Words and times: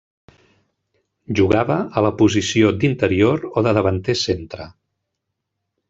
Jugava 1.39 1.77
a 1.99 2.03
la 2.07 2.11
posició 2.23 2.73
d'interior 2.85 3.47
o 3.61 3.67
de 3.69 3.75
davanter 3.81 4.21
centre. 4.27 4.69